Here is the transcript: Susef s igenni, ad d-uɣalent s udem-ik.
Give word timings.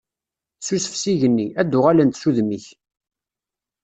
Susef 0.65 0.95
s 0.97 1.03
igenni, 1.11 1.47
ad 1.61 1.67
d-uɣalent 1.71 2.19
s 2.21 2.23
udem-ik. 2.29 2.65